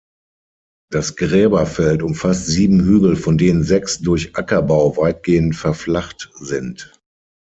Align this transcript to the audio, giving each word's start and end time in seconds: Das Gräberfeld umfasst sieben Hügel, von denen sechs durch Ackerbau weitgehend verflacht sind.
Das 0.89 1.15
Gräberfeld 1.15 2.01
umfasst 2.01 2.47
sieben 2.47 2.83
Hügel, 2.83 3.15
von 3.15 3.37
denen 3.37 3.61
sechs 3.61 3.99
durch 3.99 4.35
Ackerbau 4.35 4.97
weitgehend 4.97 5.55
verflacht 5.55 6.31
sind. 6.39 6.91